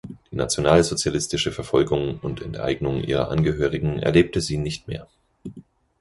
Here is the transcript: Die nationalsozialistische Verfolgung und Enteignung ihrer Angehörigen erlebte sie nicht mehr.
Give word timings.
Die 0.31 0.35
nationalsozialistische 0.35 1.51
Verfolgung 1.51 2.17
und 2.21 2.41
Enteignung 2.41 3.03
ihrer 3.03 3.29
Angehörigen 3.29 3.99
erlebte 3.99 4.41
sie 4.41 4.57
nicht 4.57 4.87
mehr. 4.87 5.07